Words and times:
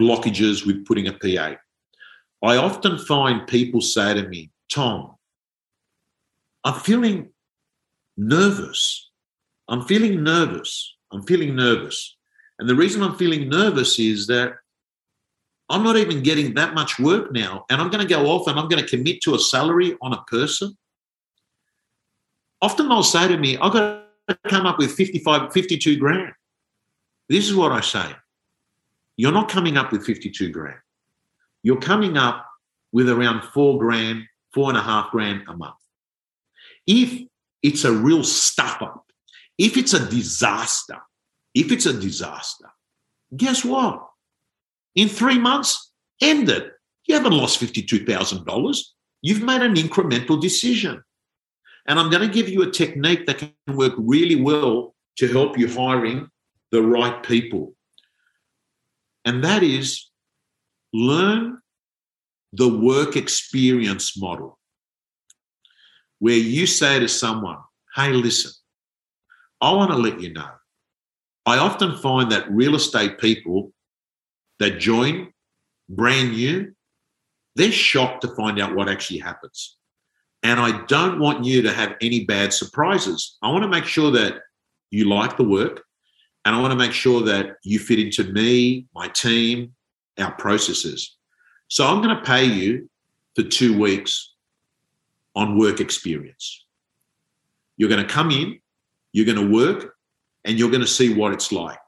blockages 0.00 0.66
with 0.66 0.86
putting 0.86 1.08
a 1.08 1.12
PA. 1.12 1.56
I 2.42 2.56
often 2.56 2.98
find 2.98 3.46
people 3.46 3.80
say 3.80 4.14
to 4.14 4.28
me, 4.28 4.50
Tom, 4.70 5.14
I'm 6.64 6.80
feeling 6.80 7.30
nervous. 8.16 9.10
I'm 9.68 9.82
feeling 9.82 10.22
nervous. 10.22 10.94
I'm 11.12 11.22
feeling 11.22 11.56
nervous. 11.56 12.16
And 12.58 12.68
the 12.68 12.74
reason 12.74 13.02
I'm 13.02 13.16
feeling 13.16 13.48
nervous 13.48 13.98
is 13.98 14.26
that 14.28 14.54
I'm 15.68 15.82
not 15.82 15.96
even 15.96 16.22
getting 16.22 16.54
that 16.54 16.74
much 16.74 16.98
work 16.98 17.32
now. 17.32 17.64
And 17.70 17.80
I'm 17.80 17.90
going 17.90 18.06
to 18.06 18.14
go 18.14 18.26
off 18.26 18.46
and 18.46 18.58
I'm 18.58 18.68
going 18.68 18.82
to 18.82 18.88
commit 18.88 19.20
to 19.22 19.34
a 19.34 19.38
salary 19.38 19.96
on 20.00 20.12
a 20.12 20.22
person. 20.24 20.76
Often 22.62 22.88
they'll 22.88 23.02
say 23.02 23.28
to 23.28 23.36
me, 23.36 23.58
I've 23.58 23.72
got 23.72 24.04
to 24.28 24.38
come 24.48 24.66
up 24.66 24.78
with 24.78 24.92
55, 24.92 25.52
52 25.52 25.98
grand. 25.98 26.32
This 27.28 27.46
is 27.46 27.54
what 27.54 27.72
I 27.72 27.80
say. 27.80 28.14
You're 29.16 29.32
not 29.32 29.48
coming 29.48 29.76
up 29.76 29.92
with 29.92 30.04
52 30.04 30.50
grand. 30.50 30.78
You're 31.62 31.80
coming 31.80 32.16
up 32.16 32.46
with 32.92 33.08
around 33.08 33.42
four 33.42 33.78
grand, 33.78 34.24
four 34.54 34.68
and 34.68 34.78
a 34.78 34.82
half 34.82 35.10
grand 35.10 35.42
a 35.48 35.56
month. 35.56 35.76
If 36.86 37.26
it's 37.62 37.84
a 37.84 37.92
real 37.92 38.22
stuff 38.22 38.80
up, 38.80 39.04
if 39.58 39.76
it's 39.76 39.94
a 39.94 40.08
disaster, 40.08 40.98
if 41.54 41.72
it's 41.72 41.86
a 41.86 41.92
disaster, 41.92 42.66
guess 43.36 43.64
what? 43.64 44.06
In 44.94 45.08
three 45.08 45.38
months, 45.38 45.92
end 46.20 46.48
it. 46.48 46.72
You 47.06 47.14
haven't 47.14 47.32
lost 47.32 47.60
$52,000. 47.60 48.82
You've 49.22 49.42
made 49.42 49.62
an 49.62 49.74
incremental 49.74 50.40
decision. 50.40 51.02
And 51.86 51.98
I'm 51.98 52.10
going 52.10 52.26
to 52.26 52.32
give 52.32 52.48
you 52.48 52.62
a 52.62 52.70
technique 52.70 53.26
that 53.26 53.38
can 53.38 53.52
work 53.68 53.94
really 53.96 54.40
well 54.40 54.94
to 55.18 55.28
help 55.28 55.58
you 55.58 55.68
hiring 55.68 56.28
the 56.72 56.82
right 56.82 57.22
people. 57.22 57.74
And 59.26 59.42
that 59.42 59.62
is 59.64 60.08
learn 60.94 61.58
the 62.52 62.68
work 62.68 63.16
experience 63.16 64.18
model, 64.18 64.58
where 66.20 66.36
you 66.36 66.66
say 66.66 67.00
to 67.00 67.08
someone, 67.08 67.58
Hey, 67.94 68.12
listen, 68.12 68.52
I 69.60 69.72
want 69.72 69.90
to 69.90 69.96
let 69.96 70.20
you 70.20 70.32
know. 70.32 70.48
I 71.44 71.58
often 71.58 71.96
find 71.98 72.30
that 72.30 72.50
real 72.50 72.76
estate 72.76 73.18
people 73.18 73.72
that 74.58 74.78
join 74.78 75.32
brand 75.88 76.32
new, 76.32 76.72
they're 77.56 77.72
shocked 77.72 78.22
to 78.22 78.34
find 78.34 78.60
out 78.60 78.74
what 78.74 78.88
actually 78.88 79.18
happens. 79.18 79.76
And 80.42 80.60
I 80.60 80.84
don't 80.86 81.18
want 81.18 81.44
you 81.44 81.62
to 81.62 81.72
have 81.72 81.96
any 82.00 82.24
bad 82.24 82.52
surprises. 82.52 83.38
I 83.42 83.50
want 83.50 83.62
to 83.62 83.68
make 83.68 83.84
sure 83.84 84.10
that 84.12 84.40
you 84.90 85.08
like 85.08 85.36
the 85.36 85.44
work 85.44 85.82
and 86.46 86.54
I 86.54 86.60
want 86.60 86.70
to 86.70 86.78
make 86.78 86.92
sure 86.92 87.22
that 87.22 87.56
you 87.64 87.80
fit 87.80 87.98
into 87.98 88.32
me, 88.32 88.86
my 88.94 89.08
team, 89.08 89.74
our 90.16 90.30
processes. 90.30 91.16
So 91.66 91.84
I'm 91.84 92.00
going 92.00 92.16
to 92.16 92.22
pay 92.22 92.44
you 92.44 92.88
for 93.34 93.42
two 93.42 93.76
weeks 93.76 94.32
on 95.34 95.58
work 95.58 95.80
experience. 95.80 96.64
You're 97.76 97.88
going 97.88 98.06
to 98.06 98.08
come 98.08 98.30
in, 98.30 98.60
you're 99.12 99.26
going 99.26 99.44
to 99.44 99.52
work, 99.52 99.96
and 100.44 100.56
you're 100.56 100.70
going 100.70 100.82
to 100.82 100.86
see 100.86 101.12
what 101.12 101.32
it's 101.32 101.50
like. 101.50 101.80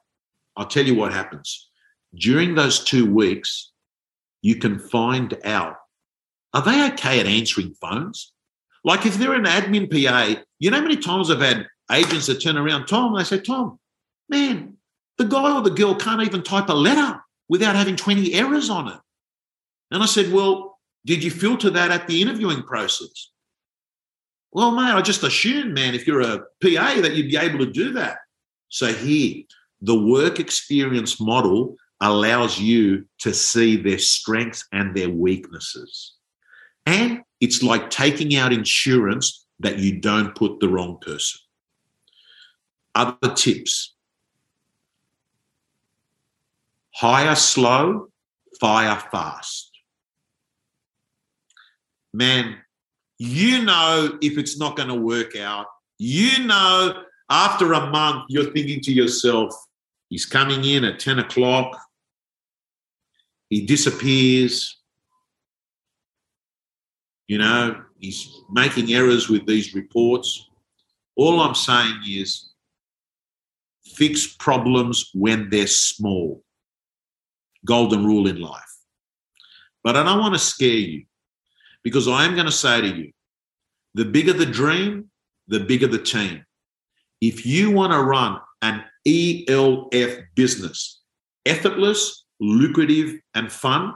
I'll 0.57 0.67
tell 0.67 0.85
you 0.85 0.97
what 0.97 1.13
happens. 1.13 1.71
During 2.17 2.57
those 2.57 2.83
two 2.83 3.09
weeks, 3.09 3.71
you 4.43 4.57
can 4.57 4.81
find 4.81 5.39
out 5.45 5.77
are 6.53 6.63
they 6.63 6.85
okay 6.95 7.21
at 7.21 7.27
answering 7.27 7.75
phones? 7.81 8.33
Like 8.83 9.07
if 9.07 9.19
they're 9.19 9.35
an 9.35 9.45
admin 9.45 9.89
PA, 9.89 10.43
you 10.59 10.73
know 10.73 10.79
how 10.79 10.83
many 10.83 10.97
times 10.97 11.31
I've 11.31 11.41
had 11.41 11.69
agents 11.93 12.27
that 12.27 12.41
turn 12.41 12.57
around, 12.57 12.87
Tom, 12.87 13.15
they 13.15 13.23
say, 13.23 13.39
Tom, 13.39 13.79
man, 14.29 14.77
the 15.17 15.25
guy 15.25 15.57
or 15.57 15.63
the 15.63 15.71
girl 15.71 15.95
can't 15.95 16.23
even 16.23 16.43
type 16.43 16.69
a 16.69 16.75
letter 16.75 17.21
without 17.49 17.77
having 17.77 17.97
20 17.97 18.35
errors 18.35 18.71
on 18.71 18.89
it. 18.89 18.99
And 19.91 20.03
I 20.03 20.07
said, 20.07 20.33
Well, 20.33 20.79
did 21.07 21.25
you 21.25 21.31
filter 21.31 21.71
that 21.71 21.91
at 21.91 22.07
the 22.07 22.21
interviewing 22.23 22.63
process? 22.63 23.31
Well, 24.53 24.71
mate, 24.71 24.95
I 24.95 25.03
just 25.03 25.23
assumed, 25.23 25.75
man, 25.75 25.95
if 25.95 26.07
you're 26.07 26.23
a 26.23 26.39
PA, 26.63 27.01
that 27.01 27.15
you'd 27.15 27.31
be 27.31 27.37
able 27.37 27.59
to 27.59 27.71
do 27.71 27.93
that. 27.93 28.19
So 28.69 28.93
here, 28.93 29.43
the 29.81 29.99
work 29.99 30.41
experience 30.41 31.21
model 31.21 31.77
allows 32.01 32.59
you 32.59 33.07
to 33.21 33.35
see 33.35 33.77
their 33.77 33.99
strengths 33.99 34.67
and 34.73 34.97
their 34.97 35.11
weaknesses. 35.11 36.15
And 36.87 37.23
it's 37.41 37.63
like 37.63 37.91
taking 37.91 38.37
out 38.37 38.53
insurance 38.53 39.47
that 39.61 39.79
you 39.79 40.01
don't 40.01 40.35
put 40.35 40.61
the 40.61 40.69
wrong 40.69 40.99
person. 41.01 41.41
Other 42.95 43.35
tips 43.35 43.95
hire 46.99 47.37
slow, 47.37 48.09
fire 48.61 48.99
fast. 49.13 49.71
Man, 52.13 52.57
you 53.19 53.65
know 53.65 54.19
if 54.21 54.37
it's 54.37 54.59
not 54.59 54.77
going 54.77 54.89
to 54.89 54.97
work 54.97 55.37
out. 55.37 55.67
You 55.99 56.45
know 56.45 57.05
after 57.31 57.73
a 57.75 57.91
month, 57.91 58.25
you're 58.29 58.53
thinking 58.53 58.81
to 58.81 58.93
yourself, 58.93 59.55
he's 60.09 60.27
coming 60.27 60.65
in 60.65 60.85
at 60.85 60.99
10 60.99 61.21
o'clock, 61.21 61.79
he 63.49 63.65
disappears. 63.65 64.77
You 67.29 67.39
know, 67.39 67.83
he's 68.01 68.31
making 68.51 68.93
errors 68.93 69.29
with 69.29 69.47
these 69.47 69.75
reports. 69.75 70.49
All 71.15 71.41
I'm 71.41 71.55
saying 71.55 72.01
is 72.07 72.55
fix 73.85 74.27
problems 74.27 75.11
when 75.13 75.51
they're 75.51 75.67
small 75.67 76.43
golden 77.69 78.05
rule 78.05 78.27
in 78.27 78.41
life. 78.41 78.75
But 79.85 79.97
I 79.97 80.03
don't 80.03 80.19
want 80.19 80.35
to 80.35 80.41
scare 80.41 80.69
you 80.69 81.05
because 81.85 82.09
I 82.09 82.25
am 82.25 82.35
going 82.35 82.47
to 82.47 82.53
say 82.53 82.81
to 82.81 82.89
you 82.89 83.13
the 83.95 84.07
bigger 84.07 84.33
the 84.33 84.47
dream, 84.47 85.11
the 85.47 85.61
bigger 85.61 85.87
the 85.87 86.03
team. 86.03 86.45
If 87.21 87.47
you 87.47 87.71
want 87.71 87.93
to 87.93 88.03
run 88.03 88.41
an 88.63 88.85
ELF 89.07 90.19
business, 90.35 91.01
effortless, 91.47 92.25
lucrative, 92.41 93.21
and 93.35 93.53
fun, 93.53 93.95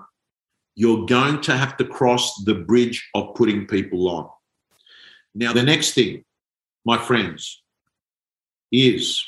you're 0.74 1.06
going 1.06 1.40
to 1.42 1.56
have 1.56 1.76
to 1.78 1.84
cross 1.84 2.44
the 2.44 2.54
bridge 2.54 3.08
of 3.14 3.34
putting 3.34 3.66
people 3.66 4.08
on. 4.08 4.28
Now, 5.34 5.52
the 5.52 5.62
next 5.62 5.92
thing, 5.92 6.24
my 6.84 6.98
friends, 6.98 7.62
is 8.70 9.22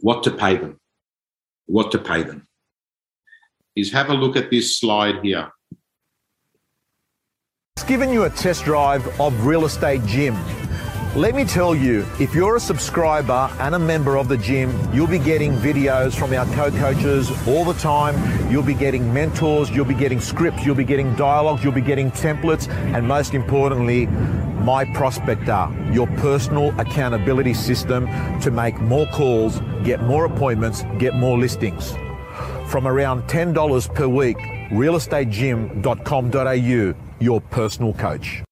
what 0.00 0.22
to 0.24 0.30
pay 0.30 0.56
them. 0.56 0.78
What 1.66 1.90
to 1.92 1.98
pay 1.98 2.22
them 2.22 2.45
is 3.76 3.92
have 3.92 4.08
a 4.08 4.14
look 4.14 4.36
at 4.36 4.50
this 4.50 4.78
slide 4.78 5.22
here. 5.22 5.50
It's 7.76 7.84
given 7.84 8.10
you 8.10 8.24
a 8.24 8.30
test 8.30 8.64
drive 8.64 9.20
of 9.20 9.44
Real 9.44 9.66
Estate 9.66 10.04
Gym. 10.06 10.34
Let 11.14 11.34
me 11.34 11.44
tell 11.44 11.74
you, 11.74 12.04
if 12.20 12.34
you're 12.34 12.56
a 12.56 12.60
subscriber 12.60 13.50
and 13.58 13.74
a 13.74 13.78
member 13.78 14.18
of 14.18 14.28
the 14.28 14.36
gym, 14.36 14.70
you'll 14.92 15.06
be 15.06 15.18
getting 15.18 15.52
videos 15.52 16.14
from 16.14 16.34
our 16.34 16.44
co-coaches 16.54 17.30
all 17.48 17.64
the 17.64 17.78
time. 17.80 18.50
You'll 18.50 18.62
be 18.62 18.74
getting 18.74 19.12
mentors, 19.14 19.70
you'll 19.70 19.86
be 19.86 19.94
getting 19.94 20.20
scripts, 20.20 20.66
you'll 20.66 20.74
be 20.74 20.84
getting 20.84 21.14
dialogues, 21.16 21.64
you'll 21.64 21.72
be 21.72 21.80
getting 21.80 22.10
templates, 22.10 22.68
and 22.68 23.06
most 23.08 23.32
importantly, 23.32 24.06
my 24.62 24.84
prospector, 24.92 25.68
your 25.90 26.06
personal 26.18 26.78
accountability 26.78 27.54
system 27.54 28.06
to 28.40 28.50
make 28.50 28.78
more 28.80 29.06
calls, 29.06 29.60
get 29.84 30.02
more 30.02 30.26
appointments, 30.26 30.84
get 30.98 31.14
more 31.14 31.38
listings 31.38 31.94
from 32.66 32.86
around 32.86 33.22
$10 33.28 33.94
per 33.94 34.08
week, 34.08 34.38
realestategym.com.au, 34.70 36.94
your 37.20 37.40
personal 37.40 37.94
coach. 37.94 38.45